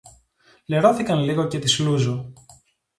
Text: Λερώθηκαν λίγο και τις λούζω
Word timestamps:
Λερώθηκαν 0.65 1.19
λίγο 1.19 1.47
και 1.47 1.59
τις 1.59 1.79
λούζω 1.79 2.33